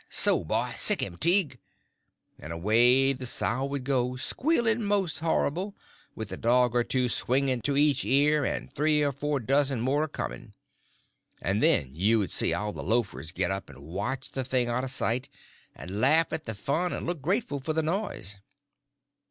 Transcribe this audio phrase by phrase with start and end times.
[0.09, 0.71] so boy!
[0.77, 1.59] sick him, Tige!"
[2.39, 5.75] and away the sow would go, squealing most horrible,
[6.15, 10.01] with a dog or two swinging to each ear, and three or four dozen more
[10.01, 10.53] a coming;
[11.39, 14.83] and then you would see all the loafers get up and watch the thing out
[14.83, 15.29] of sight,
[15.75, 18.37] and laugh at the fun and look grateful for the noise.